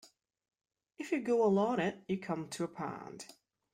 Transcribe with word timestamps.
If 0.97 1.11
you 1.11 1.21
go 1.21 1.45
along 1.45 1.79
it, 1.79 2.03
you 2.07 2.17
come 2.19 2.49
to 2.49 2.63
a 2.63 2.67
pond. 2.67 3.25